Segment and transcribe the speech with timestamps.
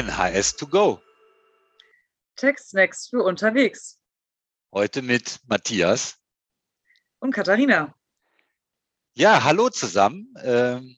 [0.00, 1.00] NHS to go.
[2.36, 4.00] Tech-Snacks für unterwegs.
[4.72, 6.16] Heute mit Matthias.
[7.18, 7.94] Und Katharina.
[9.12, 10.32] Ja, hallo zusammen.
[10.42, 10.96] Ähm,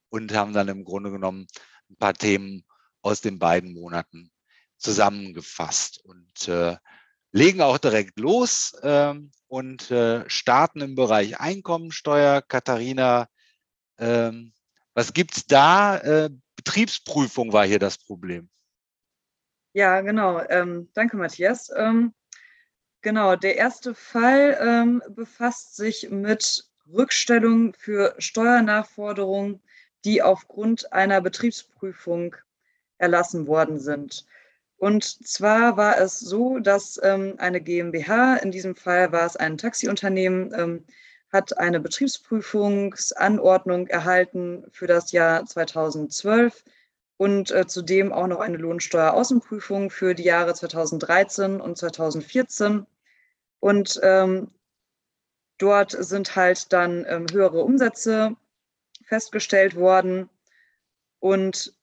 [0.08, 1.46] und haben dann im Grunde genommen
[1.90, 2.64] ein paar Themen
[3.02, 4.30] aus den beiden Monaten
[4.76, 6.76] zusammengefasst und äh,
[7.32, 12.42] legen auch direkt los ähm, und äh, starten im Bereich Einkommensteuer.
[12.42, 13.28] Katharina,
[13.98, 14.52] ähm,
[14.94, 15.98] was gibt's da?
[15.98, 18.48] Äh, Betriebsprüfung war hier das Problem.
[19.72, 20.40] Ja, genau.
[20.48, 21.70] Ähm, danke, Matthias.
[21.74, 22.12] Ähm,
[23.02, 29.62] genau, der erste Fall ähm, befasst sich mit Rückstellung für Steuernachforderungen,
[30.04, 32.34] die aufgrund einer Betriebsprüfung
[33.00, 34.26] erlassen worden sind.
[34.76, 39.58] Und zwar war es so, dass ähm, eine GmbH, in diesem Fall war es ein
[39.58, 40.84] Taxiunternehmen, ähm,
[41.32, 46.64] hat eine Betriebsprüfungsanordnung erhalten für das Jahr 2012
[47.18, 52.86] und äh, zudem auch noch eine Lohnsteueraußenprüfung für die Jahre 2013 und 2014.
[53.60, 54.50] Und ähm,
[55.58, 58.34] dort sind halt dann ähm, höhere Umsätze
[59.04, 60.30] festgestellt worden.
[61.18, 61.74] Und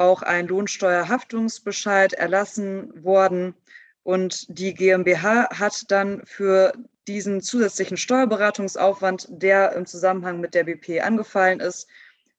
[0.00, 3.54] auch ein Lohnsteuerhaftungsbescheid erlassen worden.
[4.02, 6.72] Und die GmbH hat dann für
[7.06, 11.86] diesen zusätzlichen Steuerberatungsaufwand, der im Zusammenhang mit der BP angefallen ist,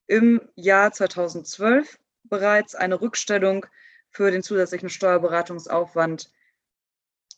[0.07, 3.65] im Jahr 2012 bereits eine Rückstellung
[4.09, 6.31] für den zusätzlichen Steuerberatungsaufwand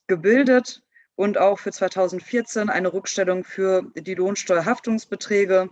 [0.07, 0.83] gebildet
[1.15, 5.69] und auch für 2014 eine Rückstellung für die Lohnsteuerhaftungsbeträge.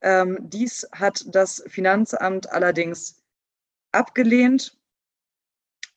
[0.00, 3.21] Ähm, dies hat das Finanzamt allerdings
[3.92, 4.76] abgelehnt.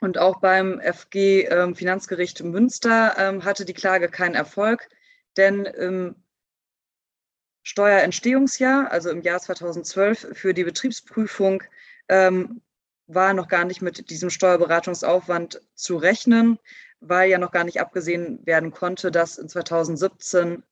[0.02, 4.90] Und auch beim FG ähm, Finanzgericht Münster ähm, hatte die Klage keinen Erfolg,
[5.38, 6.16] denn im
[7.64, 11.64] Steuerentstehungsjahr, also im Jahr 2012 für die Betriebsprüfung,
[12.10, 12.62] ähm,
[13.08, 16.60] war noch gar nicht mit diesem Steuerberatungsaufwand zu rechnen,
[17.00, 20.64] weil ja noch gar nicht abgesehen werden konnte, dass in 2017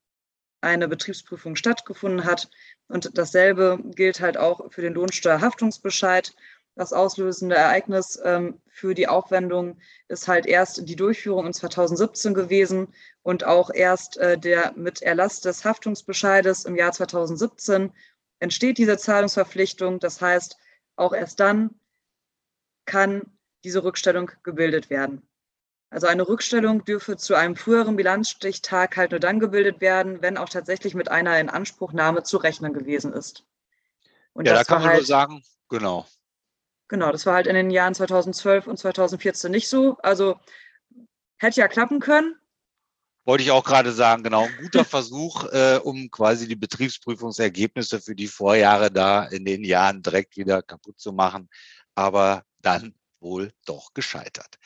[0.62, 2.50] eine Betriebsprüfung stattgefunden hat.
[2.88, 6.34] Und dasselbe gilt halt auch für den Lohnsteuerhaftungsbescheid
[6.76, 12.88] das auslösende Ereignis ähm, für die Aufwendung ist halt erst die Durchführung in 2017 gewesen
[13.22, 17.92] und auch erst äh, der mit Erlass des Haftungsbescheides im Jahr 2017
[18.40, 20.00] entsteht diese Zahlungsverpflichtung.
[20.00, 20.58] Das heißt,
[20.96, 21.80] auch erst dann
[22.86, 23.22] kann
[23.64, 25.22] diese Rückstellung gebildet werden.
[25.90, 30.50] Also eine Rückstellung dürfe zu einem früheren Bilanzstichtag halt nur dann gebildet werden, wenn auch
[30.50, 33.46] tatsächlich mit einer Inanspruchnahme zu rechnen gewesen ist.
[34.34, 36.08] Und ja, da kann man halt, nur sagen, genau.
[36.94, 39.98] Genau, das war halt in den Jahren 2012 und 2014 nicht so.
[40.04, 40.40] Also
[41.40, 42.36] hätte ja klappen können.
[43.26, 44.44] Wollte ich auch gerade sagen, genau.
[44.44, 50.04] Ein guter Versuch, äh, um quasi die Betriebsprüfungsergebnisse für die Vorjahre da in den Jahren
[50.04, 51.50] direkt wieder kaputt zu machen.
[51.96, 54.60] Aber dann wohl doch gescheitert.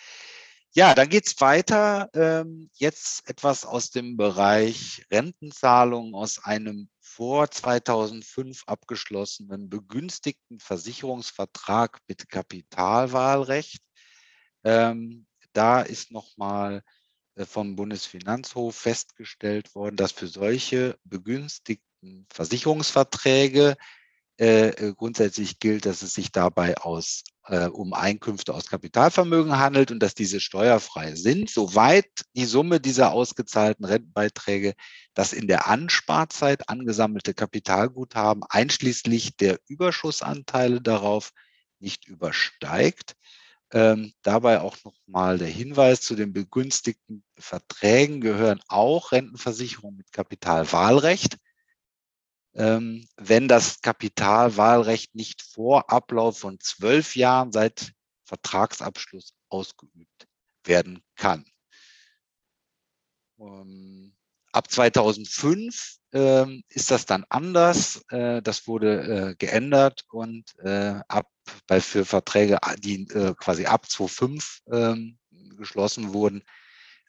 [0.73, 2.09] Ja, dann geht's weiter.
[2.13, 12.29] Ähm, jetzt etwas aus dem Bereich Rentenzahlungen aus einem vor 2005 abgeschlossenen begünstigten Versicherungsvertrag mit
[12.29, 13.81] Kapitalwahlrecht.
[14.63, 16.83] Ähm, da ist nochmal
[17.33, 23.77] äh, vom Bundesfinanzhof festgestellt worden, dass für solche begünstigten Versicherungsverträge
[24.39, 29.91] äh, äh, grundsätzlich gilt, dass es sich dabei aus, äh, um Einkünfte aus Kapitalvermögen handelt
[29.91, 34.73] und dass diese steuerfrei sind, soweit die Summe dieser ausgezahlten Rentenbeiträge
[35.13, 41.31] das in der Ansparzeit angesammelte Kapitalguthaben einschließlich der Überschussanteile darauf
[41.79, 43.15] nicht übersteigt.
[43.71, 51.37] Ähm, dabei auch nochmal der Hinweis zu den begünstigten Verträgen gehören auch Rentenversicherungen mit Kapitalwahlrecht
[52.59, 57.93] wenn das Kapitalwahlrecht nicht vor Ablauf von zwölf Jahren seit
[58.25, 60.27] Vertragsabschluss ausgeübt
[60.63, 61.45] werden kann.
[63.39, 64.15] Ähm,
[64.51, 68.03] ab 2005 ähm, ist das dann anders.
[68.09, 69.01] Äh, das wurde
[69.31, 71.29] äh, geändert und äh, ab
[71.65, 75.17] bei für Verträge, die quasi ab 2005 ähm,
[75.55, 76.43] geschlossen wurden,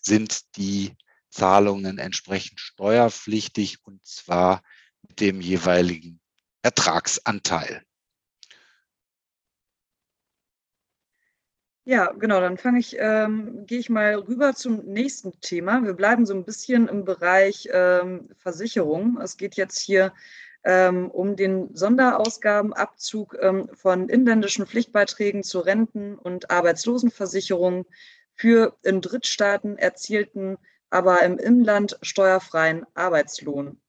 [0.01, 0.95] sind die
[1.29, 4.63] Zahlungen entsprechend steuerpflichtig und zwar
[5.03, 6.21] dem jeweiligen
[6.63, 7.83] Ertragsanteil.
[11.85, 15.83] Ja, genau, dann fange ich, ähm, gehe ich mal rüber zum nächsten Thema.
[15.85, 19.19] Wir bleiben so ein bisschen im Bereich ähm, Versicherung.
[19.23, 20.13] Es geht jetzt hier
[20.65, 27.87] ähm, um den Sonderausgabenabzug ähm, von inländischen Pflichtbeiträgen zu Renten- und Arbeitslosenversicherungen
[28.35, 30.59] für in Drittstaaten erzielten,
[30.91, 33.81] aber im Inland steuerfreien Arbeitslohn.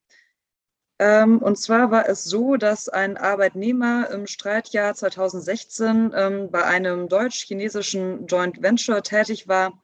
[0.99, 7.07] Ähm, und zwar war es so, dass ein Arbeitnehmer im Streitjahr 2016 ähm, bei einem
[7.07, 9.81] deutsch-chinesischen Joint Venture tätig war,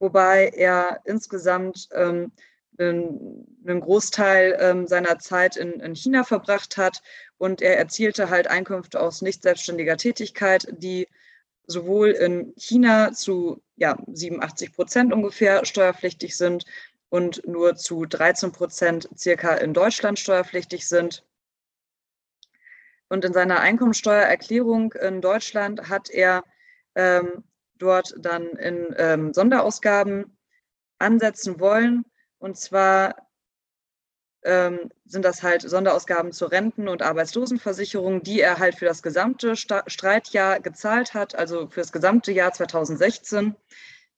[0.00, 2.32] wobei er insgesamt ähm,
[2.80, 7.02] einen Großteil seiner Zeit in, in China verbracht hat.
[7.36, 11.08] Und er erzielte halt Einkünfte aus nicht selbstständiger Tätigkeit, die
[11.66, 16.66] sowohl in China zu ja, 87 Prozent ungefähr steuerpflichtig sind
[17.10, 21.24] und nur zu 13 Prozent circa in Deutschland steuerpflichtig sind.
[23.08, 26.44] Und in seiner Einkommensteuererklärung in Deutschland hat er
[26.94, 27.44] ähm,
[27.76, 30.36] dort dann in ähm, Sonderausgaben
[30.98, 32.04] ansetzen wollen.
[32.38, 33.28] Und zwar
[34.42, 39.56] ähm, sind das halt Sonderausgaben zur Renten- und Arbeitslosenversicherung, die er halt für das gesamte
[39.56, 43.56] Sta Streitjahr gezahlt hat, also für das gesamte Jahr 2016.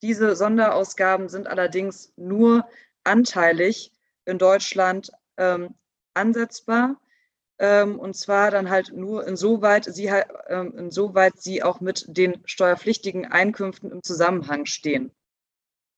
[0.03, 2.67] Diese Sonderausgaben sind allerdings nur
[3.05, 3.93] anteilig
[4.25, 5.75] in Deutschland ähm,
[6.15, 7.01] ansetzbar.
[7.59, 10.07] Ähm, und zwar dann halt nur insoweit sie,
[10.49, 15.13] ähm, insoweit sie auch mit den steuerpflichtigen Einkünften im Zusammenhang stehen.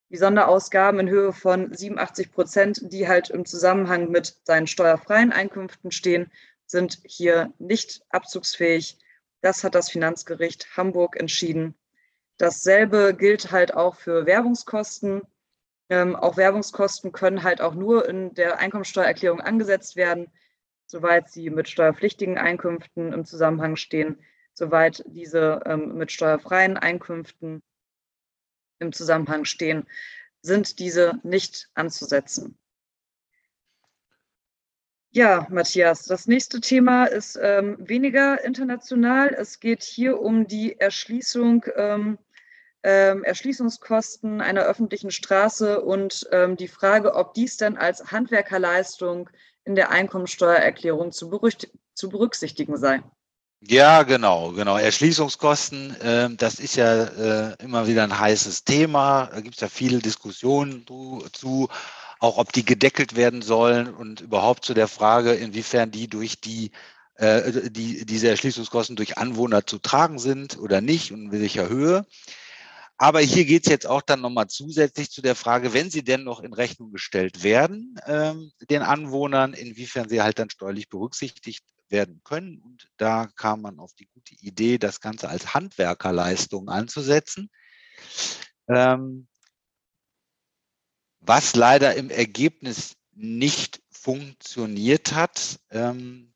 [0.09, 5.91] Die Sonderausgaben in Höhe von 87 Prozent, die halt im Zusammenhang mit seinen steuerfreien Einkünften
[5.91, 6.31] stehen,
[6.65, 8.97] sind hier nicht abzugsfähig.
[9.41, 11.75] Das hat das Finanzgericht Hamburg entschieden.
[12.37, 15.21] Dasselbe gilt halt auch für Werbungskosten.
[15.89, 20.31] Ähm, auch Werbungskosten können halt auch nur in der Einkommensteuererklärung angesetzt werden,
[20.87, 24.19] soweit sie mit steuerpflichtigen Einkünften im Zusammenhang stehen,
[24.53, 27.61] soweit diese ähm, mit steuerfreien Einkünften
[28.79, 29.87] im Zusammenhang stehen,
[30.41, 32.57] sind diese nicht anzusetzen.
[35.15, 39.29] Ja, Matthias, das nächste Thema ist ähm, weniger international.
[39.29, 42.17] Es geht hier um die Erschließung, ähm,
[42.81, 49.29] ähm, Erschließungskosten einer öffentlichen Straße und ähm, die Frage, ob dies denn als Handwerkerleistung
[49.65, 51.29] in der Einkommensteuererklärung zu,
[51.93, 53.03] zu berücksichtigen sei.
[53.61, 54.79] Ja, genau, genau.
[54.79, 59.29] Erschließungskosten, äh, das ist ja äh, immer wieder ein heißes Thema.
[59.31, 60.87] Da gibt es ja viele Diskussionen
[61.31, 61.69] zu
[62.23, 66.71] auch ob die gedeckelt werden sollen und überhaupt zu der Frage, inwiefern die durch die,
[67.15, 72.05] äh, die diese Erschließungskosten durch Anwohner zu tragen sind oder nicht und in welcher Höhe.
[72.97, 76.23] Aber hier geht es jetzt auch dann nochmal zusätzlich zu der Frage, wenn sie denn
[76.23, 82.21] noch in Rechnung gestellt werden, ähm, den Anwohnern, inwiefern sie halt dann steuerlich berücksichtigt werden
[82.23, 82.59] können.
[82.59, 87.49] Und da kam man auf die gute Idee, das Ganze als Handwerkerleistung anzusetzen.
[88.69, 89.27] Ähm,
[91.25, 96.33] was leider im Ergebnis nicht funktioniert hat, ähm,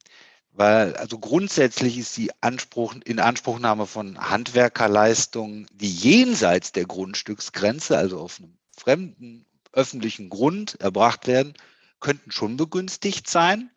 [0.52, 8.40] weil also grundsätzlich ist die Anspruch, Inanspruchnahme von Handwerkerleistungen, die jenseits der Grundstücksgrenze, also auf
[8.40, 11.54] einem fremden öffentlichen Grund erbracht werden,
[12.00, 13.70] könnten schon begünstigt sein.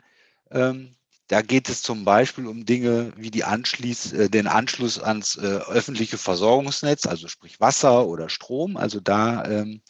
[0.50, 0.94] Ähm,
[1.28, 5.42] da geht es zum Beispiel um Dinge wie die Anschließ, äh, den Anschluss ans äh,
[5.42, 8.76] öffentliche Versorgungsnetz, also sprich Wasser oder Strom.
[8.76, 9.82] Also da ähm,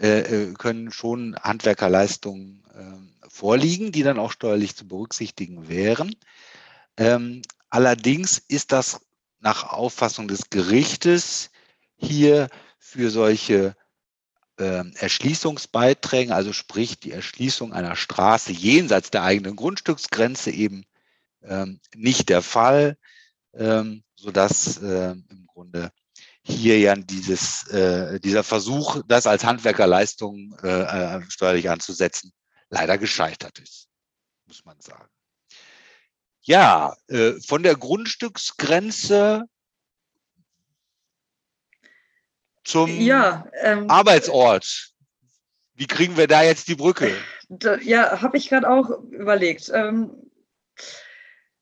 [0.00, 6.14] äh, äh, können schon Handwerkerleistungen äh, vorliegen, die dann auch steuerlich zu berücksichtigen wären.
[6.96, 9.00] Ähm, allerdings ist das
[9.40, 11.50] nach Auffassung des Gerichtes
[11.96, 13.76] hier für solche
[14.58, 20.84] äh, Erschließungsbeiträge, also sprich die Erschließung einer Straße jenseits der eigenen Grundstücksgrenze eben
[21.42, 22.96] ähm, nicht der Fall,
[23.54, 25.90] ähm, sodass äh, im Grunde
[26.42, 32.32] hier ja dieses, äh, dieser Versuch, das als Handwerkerleistung äh, äh, steuerlich anzusetzen,
[32.68, 33.88] leider gescheitert ist,
[34.46, 35.08] muss man sagen.
[36.40, 39.44] Ja, äh, von der Grundstücksgrenze
[42.64, 44.92] zum ja, ähm, Arbeitsort.
[45.74, 47.16] Wie kriegen wir da jetzt die Brücke?
[47.48, 49.70] Da, ja, habe ich gerade auch überlegt.
[49.72, 50.30] Ähm,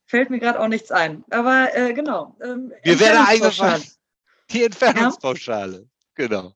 [0.06, 1.24] fällt mir gerade auch nichts ein.
[1.30, 2.36] Aber äh, genau.
[2.42, 3.82] Ähm, Mir wäre eingefallen.
[4.52, 6.54] Die Entfernungspauschale, genau.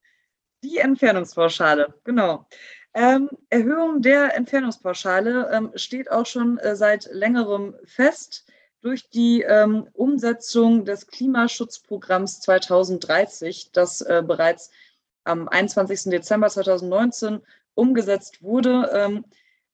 [0.63, 2.47] Die Entfernungspauschale, genau.
[2.95, 8.47] Ähm, Erhöhung der Entfernungspauschale ähm, steht auch schon äh, seit längerem fest
[8.81, 14.71] durch die ähm, Umsetzung des Klimaschutzprogramms 2030, das äh, bereits
[15.25, 16.11] am 21.
[16.11, 17.41] Dezember 2019
[17.75, 18.91] umgesetzt wurde.
[18.93, 19.25] Ähm,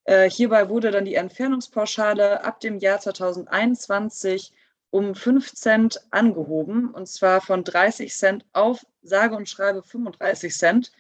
[0.05, 4.53] äh, hierbei wurde dann die Entfernungspauschale ab dem Jahr 2021
[4.91, 10.93] um 5 Cent angehoben, und zwar von 30 Cent auf sage und schreibe 35 Cent.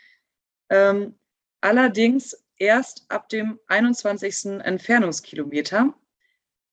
[0.68, 1.18] Ähm,
[1.60, 4.60] allerdings erst ab dem 21.
[4.62, 5.94] Entfernungskilometer.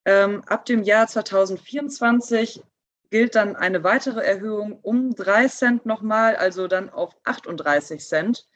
[0.04, 2.62] Ähm, ab dem Jahr 2024
[3.10, 8.48] gilt dann eine weitere Erhöhung um 3 Cent nochmal, also dann auf 38 Cent.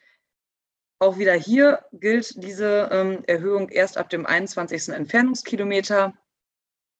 [0.99, 4.89] Auch wieder hier gilt diese ähm, Erhöhung erst ab dem 21.
[4.89, 6.13] Entfernungskilometer.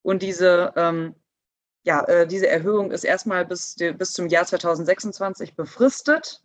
[0.01, 1.15] Und diese, ähm,
[1.83, 6.41] ja, äh, diese Erhöhung ist erstmal bis, bis zum Jahr 2026 befristet.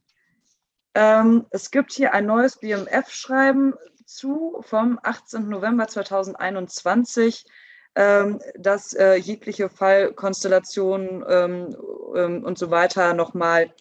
[0.95, 5.49] Ähm, es gibt hier ein neues BMF-Schreiben zu vom 18.
[5.49, 7.45] November 2021
[7.95, 13.75] ähm, dass äh, jegliche Fallkonstellationen ähm, und so weiter nochmal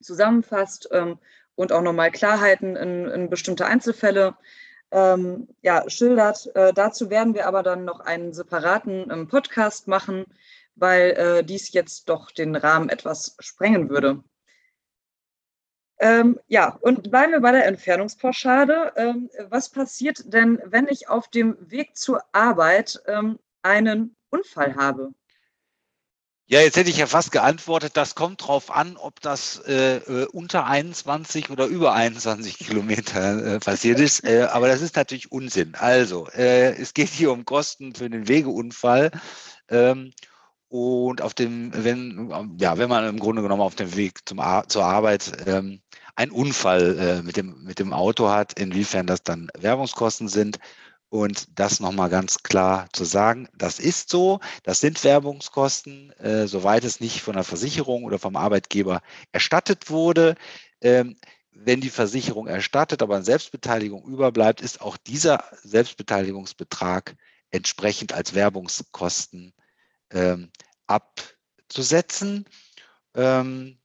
[0.00, 0.88] zusammenfasst
[1.56, 4.36] und auch nochmal Klarheiten in, in, bestimmte Einzelfälle
[4.96, 6.50] ähm, ja, schildert.
[6.56, 10.24] Äh, dazu werden wir aber dann noch einen separaten ähm, Podcast machen,
[10.74, 14.24] weil äh, dies jetzt doch den Rahmen etwas sprengen würde.
[15.98, 18.92] Ähm, ja, und bleiben wir bei der Entfernungspauschale.
[18.96, 25.12] Ähm, was passiert denn, wenn ich auf dem Weg zur Arbeit ähm, einen Unfall habe?
[26.48, 30.26] Ja, jetzt hätte ich ja fast geantwortet, das kommt drauf an, ob das äh, äh
[30.26, 34.22] unter 21 oder über 21 Kilometer äh, passiert ist.
[34.24, 35.74] Äh, aber das ist natürlich Unsinn.
[35.74, 39.10] Also, äh, es geht hier um Kosten für den Wegeunfall.
[39.68, 40.12] Ähm,
[40.68, 44.68] und auf dem, wenn, ja, wenn man im Grunde genommen auf dem Weg zum Ar
[44.68, 45.80] zur Arbeit ähm,
[46.14, 50.58] einen Unfall äh, mit, dem, mit dem Auto hat, inwiefern das dann Werbungskosten sind.
[51.08, 56.84] Und das nochmal ganz klar zu sagen, das ist so, das sind Werbungskosten, äh, soweit
[56.84, 60.34] es nicht von der Versicherung oder vom Arbeitgeber erstattet wurde.
[60.80, 61.16] Ähm,
[61.52, 67.16] wenn die Versicherung erstattet, aber eine Selbstbeteiligung überbleibt, ist auch dieser Selbstbeteiligungsbetrag
[67.50, 69.54] entsprechend als Werbungskosten
[70.10, 70.50] ähm,
[70.86, 72.46] abzusetzen.
[73.14, 73.78] Ähm,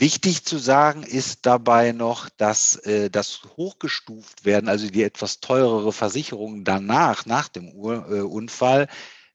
[0.00, 5.92] Wichtig zu sagen ist dabei noch, dass äh, das hochgestuft werden, also die etwas teurere
[5.92, 8.88] Versicherung danach, nach dem Ur, äh, Unfall,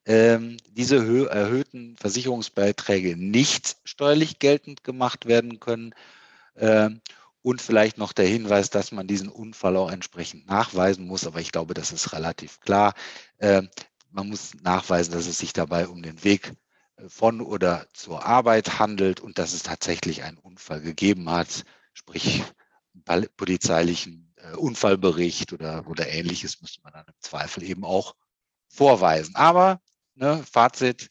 [0.08, 0.96] ähm, diese
[1.30, 5.94] erhöhten Versicherungsbeiträge nicht steuerlich geltend gemacht werden können.
[6.56, 7.00] Ähm,
[7.44, 11.28] und vielleicht noch der Hinweis, dass man diesen Unfall auch entsprechend nachweisen muss.
[11.28, 12.96] Aber ich glaube, das ist relativ klar.
[13.40, 13.70] Ähm,
[14.10, 16.54] man muss nachweisen, dass es sich dabei um den Weg
[17.08, 22.44] von oder zur Arbeit handelt und dass es tatsächlich einen Unfall gegeben hat, sprich
[23.38, 28.16] polizeilichen äh, Unfallbericht oder, oder ähnliches, müsste man dann im Zweifel eben auch
[28.70, 29.36] vorweisen.
[29.36, 29.82] Aber
[30.16, 31.10] ne, Fazit,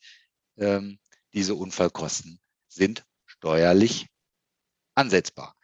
[0.57, 0.99] ähm,
[1.33, 4.07] diese Unfallkosten sind steuerlich
[4.95, 5.55] ansetzbar.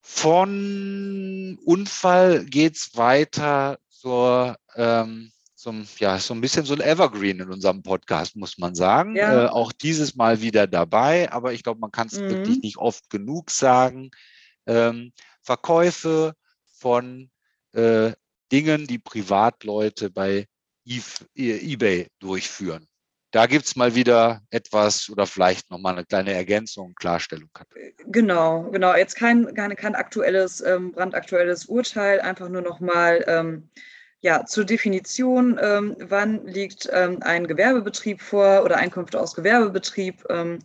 [0.00, 7.38] Von Unfall geht es weiter zur ähm, so, ja, so ein bisschen so ein Evergreen
[7.38, 9.14] in unserem Podcast, muss man sagen.
[9.14, 9.44] Ja.
[9.44, 12.30] Äh, auch dieses Mal wieder dabei, aber ich glaube, man kann es mhm.
[12.30, 14.10] wirklich nicht oft genug sagen.
[14.66, 16.34] Ähm, Verkäufe
[16.78, 17.30] von
[17.74, 18.12] äh,
[18.50, 20.46] Dingen, die Privatleute bei
[20.84, 21.00] e
[21.36, 22.88] eBay durchführen.
[23.30, 27.48] Da gibt es mal wieder etwas oder vielleicht nochmal eine kleine Ergänzung, Klarstellung.
[27.76, 28.96] Äh, genau, genau.
[28.96, 33.70] Jetzt kein, kein, kein aktuelles, ähm, brandaktuelles Urteil, einfach nur nochmal ähm,
[34.22, 40.24] ja, zur Definition, ähm, wann liegt ähm, ein Gewerbebetrieb vor oder Einkünfte aus Gewerbebetrieb?
[40.30, 40.60] Ähm,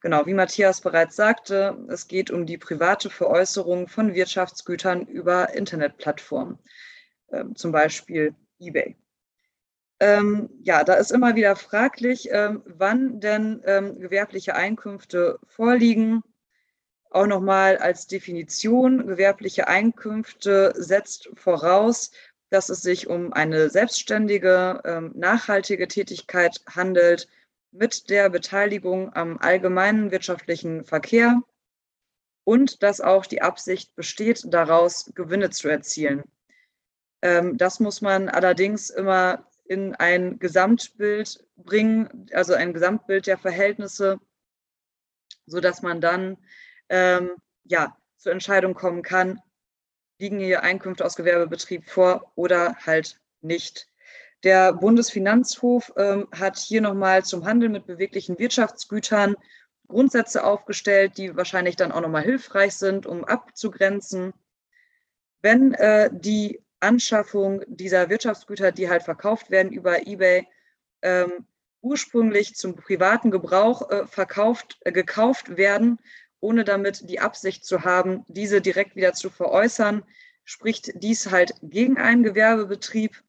[0.00, 6.58] genau, wie Matthias bereits sagte, es geht um die private Veräußerung von Wirtschaftsgütern über Internetplattformen,
[7.30, 8.96] ähm, zum Beispiel eBay.
[10.00, 16.22] Ähm, ja, da ist immer wieder fraglich, ähm, wann denn gewerbliche Einkünfte vorliegen.
[17.10, 22.10] Auch nochmal als Definition, gewerbliche Einkünfte setzt voraus,
[22.52, 27.26] dass es sich um eine selbstständige, ähm, nachhaltige Tätigkeit handelt
[27.70, 31.40] mit der Beteiligung am allgemeinen wirtschaftlichen Verkehr
[32.44, 36.24] und dass auch die Absicht besteht, daraus Gewinne zu erzielen.
[37.22, 44.20] Ähm, das muss man allerdings immer in ein Gesamtbild bringen, also ein Gesamtbild der Verhältnisse,
[45.46, 46.36] sodass man dann
[46.90, 47.30] ähm,
[47.64, 49.40] ja, zur Entscheidung kommen kann,
[50.22, 53.88] liegen hier Einkünfte aus Gewerbebetrieb vor oder halt nicht.
[54.44, 59.36] Der Bundesfinanzhof ähm, hat hier nochmal zum Handel mit beweglichen Wirtschaftsgütern
[59.88, 64.32] Grundsätze aufgestellt, die wahrscheinlich dann auch nochmal hilfreich sind, um abzugrenzen.
[65.42, 70.46] Wenn äh, die Anschaffung dieser Wirtschaftsgüter, die halt verkauft werden über eBay,
[71.02, 71.46] ähm,
[71.80, 75.98] ursprünglich zum privaten Gebrauch äh, verkauft, äh, gekauft werden
[76.42, 80.02] ohne damit die Absicht zu haben, diese direkt wieder zu veräußern,
[80.44, 83.22] spricht dies halt gegen einen Gewerbebetrieb.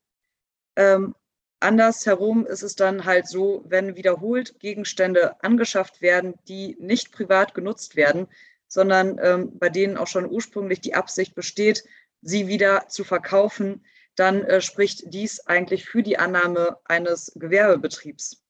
[0.75, 1.15] Ähm,
[1.59, 7.95] andersherum ist es dann halt so, wenn wiederholt Gegenstände angeschafft werden, die nicht privat genutzt
[7.95, 8.27] werden,
[8.67, 11.83] sondern ähm, bei denen auch schon ursprünglich die Absicht besteht,
[12.21, 18.43] sie wieder zu verkaufen, dann äh, spricht dies eigentlich für die Annahme eines Gewerbebetriebs.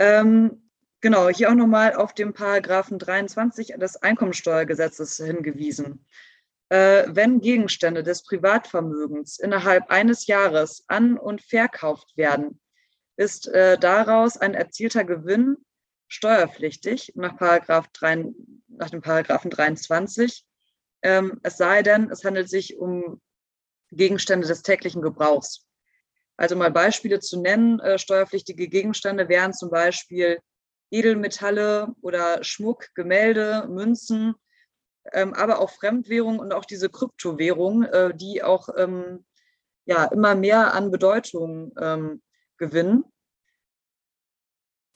[0.00, 0.65] Ähm,
[1.06, 6.04] genau, hier auch nochmal auf den Paragraphen 23 des Einkommensteuergesetzes hingewiesen.
[6.68, 12.60] Äh, wenn Gegenstände des Privatvermögens innerhalb eines Jahres an- und verkauft werden,
[13.16, 15.58] ist äh, daraus ein erzielter Gewinn
[16.08, 18.32] steuerpflichtig nach, Paragraph 3,
[18.66, 20.44] nach dem Paragraphen 23.
[21.02, 23.20] Ähm, es sei denn, es handelt sich um
[23.92, 25.68] Gegenstände des täglichen Gebrauchs.
[26.36, 30.40] Also mal Beispiele zu nennen, äh, steuerpflichtige Gegenstände wären zum Beispiel
[30.90, 34.34] Edelmetalle oder Schmuck, Gemälde, Münzen,
[35.12, 39.24] ähm, aber auch Fremdwährung und auch diese Kryptowährung, äh, die auch ähm,
[39.84, 42.22] ja, immer mehr an Bedeutung ähm,
[42.58, 43.04] gewinnen.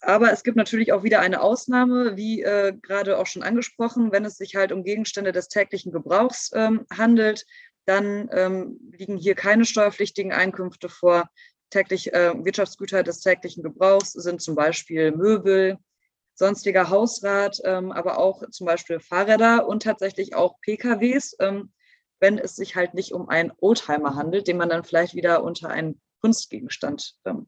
[0.02, 4.25] Aber es gibt natürlich auch wieder eine Ausnahme, wie äh, gerade auch schon angesprochen, wenn
[4.25, 7.44] es sich halt um Gegenstände des täglichen Gebrauchs ähm, handelt,
[7.85, 11.28] dann ähm, liegen hier keine steuerpflichtigen Einkünfte vor.
[11.71, 15.79] Täglich äh, Wirtschaftsgüter des täglichen Gebrauchs sind zum Beispiel Möbel,
[16.35, 21.73] sonstiger Hausrat, ähm, aber auch zum Beispiel Fahrräder und tatsächlich auch PKWs, ähm,
[22.19, 25.69] wenn es sich halt nicht um einen Oldtimer handelt, den man dann vielleicht wieder unter
[25.71, 27.47] einen Kunstgegenstand ähm,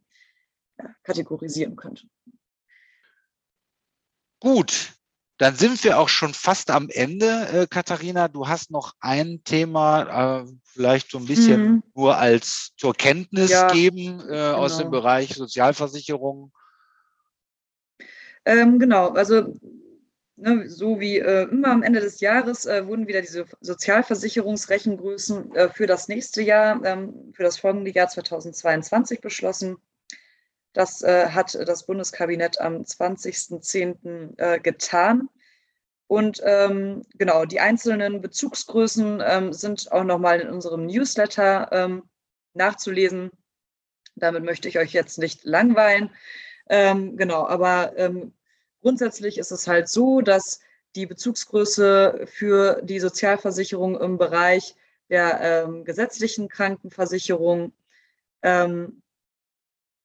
[1.02, 2.07] kategorisieren könnte.
[4.41, 4.95] Gut,
[5.42, 8.28] dann sind wir auch schon fast am Ende, äh, Katharina.
[8.28, 11.82] Du hast noch ein Thema, äh, vielleicht so ein bisschen mhm.
[11.96, 14.54] nur als zur Kenntnis ja, geben äh, genau.
[14.54, 15.00] aus dem genau.
[15.00, 16.52] Bereich Sozialversicherung.
[18.44, 19.52] Ähm, genau, also
[20.37, 25.68] ne, so wie äh, immer am Ende des Jahres äh, wurden wieder diese Sozialversicherungsrechengrößen äh,
[25.70, 29.78] für das nächste Jahr, ähm, für das folgende Jahr 2022 beschlossen.
[30.73, 34.38] Das äh, hat das Bundeskabinett am 20.10.
[34.38, 35.29] Äh, getan.
[36.07, 42.02] Und ähm, genau, die einzelnen Bezugsgrößen ähm, sind auch nochmal in unserem Newsletter ähm,
[42.55, 43.31] nachzulesen.
[44.15, 46.11] Damit möchte ich euch jetzt nicht langweilen.
[46.69, 48.35] Ähm, genau, aber ähm,
[48.82, 50.61] grundsätzlich ist es halt so, dass
[50.97, 54.76] die Bezugsgröße für die Sozialversicherung im Bereich
[55.08, 57.73] der ähm, gesetzlichen Krankenversicherung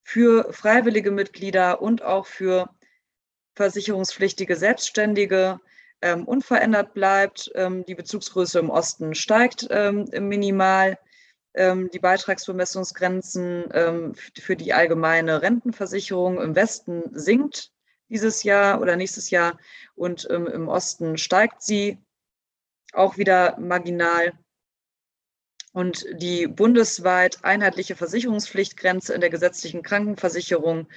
[0.08, 2.70] für freiwillige Mitglieder und auch für
[3.56, 5.60] versicherungspflichtige Selbstständige
[6.02, 7.52] ähm, unverändert bleibt.
[7.56, 10.98] Ähm, die Bezugsgröße im Osten steigt ähm, minimal.
[11.56, 17.74] Ähm, die Beitragsbemessungsgrenzen ähm, für die allgemeine Rentenversicherung im Westen sinkt
[18.08, 19.58] dieses Jahr oder nächstes Jahr
[19.96, 21.98] und ähm, im Osten steigt sie
[22.94, 24.32] auch wieder marginal.
[25.74, 30.88] Und die bundesweit einheitliche Versicherungspflichtgrenze in der gesetzlichen Krankenversicherung,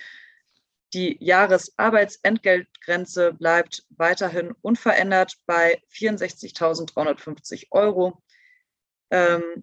[0.93, 8.21] die Jahresarbeitsentgeltgrenze bleibt weiterhin unverändert bei 64.350 Euro.
[9.11, 9.63] Ähm,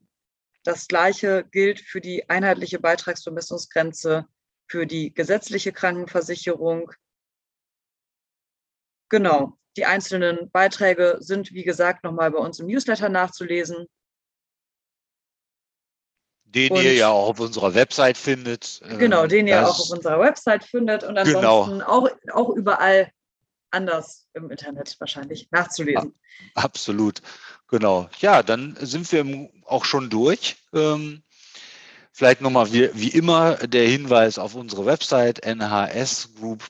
[0.63, 4.27] das Gleiche gilt für die einheitliche Beitragsbemessungsgrenze
[4.67, 6.91] für die gesetzliche Krankenversicherung.
[9.09, 13.87] Genau, die einzelnen Beiträge sind, wie gesagt, nochmal bei uns im Newsletter nachzulesen
[16.47, 18.81] den und ihr ja auch auf unserer Website findet.
[18.97, 21.61] Genau, ähm, den ihr auch auf unserer Website findet und genau.
[21.63, 21.87] ansonsten genau.
[21.87, 23.11] auch, auch überall
[23.71, 26.13] anders im Internet wahrscheinlich nachzulesen.
[26.55, 27.21] Absolut,
[27.67, 28.09] genau.
[28.19, 30.55] Ja, dann sind wir auch schon durch.
[30.73, 31.23] Ähm,
[32.17, 36.63] vielleicht nochmal wie, wie immer der Hinweis auf unsere Website nhsgroup.de,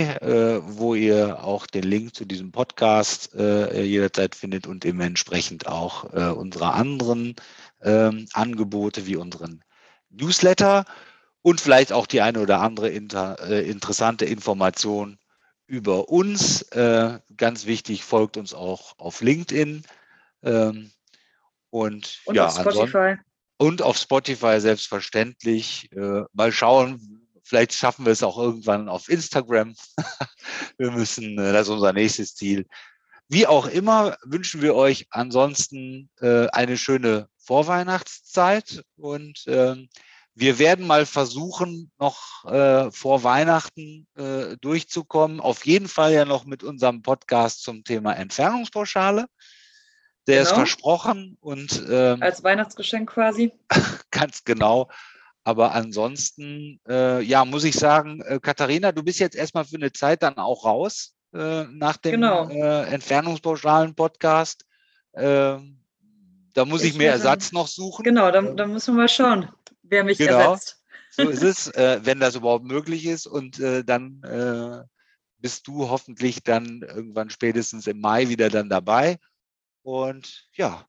[0.00, 6.12] äh, wo ihr auch den Link zu diesem Podcast äh, jederzeit findet und dementsprechend auch
[6.12, 7.36] äh, unsere anderen
[7.82, 9.62] ähm, Angebote wie unseren
[10.10, 10.84] Newsletter
[11.42, 15.18] und vielleicht auch die eine oder andere inter, äh, interessante Information
[15.66, 16.62] über uns.
[16.72, 19.84] Äh, ganz wichtig, folgt uns auch auf LinkedIn.
[20.42, 20.92] Ähm,
[21.70, 23.16] und, und ja, auf Spotify.
[23.56, 25.90] Und auf Spotify selbstverständlich.
[25.92, 29.74] Äh, mal schauen, vielleicht schaffen wir es auch irgendwann auf Instagram.
[30.78, 32.66] wir müssen, äh, das ist unser nächstes Ziel.
[33.28, 39.90] Wie auch immer wünschen wir euch ansonsten äh, eine schöne Vorweihnachtszeit und ähm,
[40.34, 45.38] wir werden mal versuchen, noch äh, vor Weihnachten äh, durchzukommen.
[45.38, 49.26] Auf jeden Fall ja noch mit unserem Podcast zum Thema Entfernungspauschale.
[50.26, 50.48] Der genau.
[50.48, 53.52] ist versprochen und ähm, als Weihnachtsgeschenk quasi.
[54.10, 54.88] ganz genau.
[55.44, 59.92] Aber ansonsten, äh, ja, muss ich sagen, äh, Katharina, du bist jetzt erstmal für eine
[59.92, 62.48] Zeit dann auch raus äh, nach dem genau.
[62.48, 64.64] äh, Entfernungspauschalen-Podcast.
[65.14, 65.81] Ähm,
[66.54, 68.02] da muss ich, ich mir Ersatz noch suchen.
[68.02, 69.48] Genau, da, da müssen wir mal schauen,
[69.82, 70.52] wer mich genau.
[70.52, 70.82] ersetzt.
[71.10, 73.26] So ist es, äh, wenn das überhaupt möglich ist.
[73.26, 74.84] Und äh, dann äh,
[75.38, 79.18] bist du hoffentlich dann irgendwann spätestens im Mai wieder dann dabei.
[79.82, 80.86] Und ja,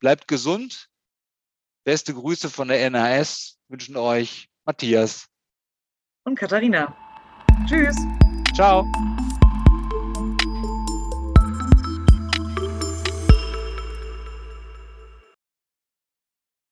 [0.00, 0.88] bleibt gesund
[1.88, 5.26] Beste Grüße von der NAS wünschen euch Matthias
[6.24, 6.94] und Katharina.
[7.66, 7.96] Tschüss.
[8.54, 8.84] Ciao.